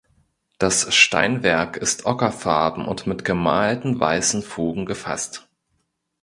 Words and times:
Das 0.57 0.95
Steinwerk 0.95 1.77
ist 1.77 2.07
ockerfarben 2.07 2.85
und 2.85 3.05
mit 3.05 3.23
gemalten 3.23 3.99
weißen 3.99 4.41
Fugen 4.41 4.87
gefasst. 4.87 5.47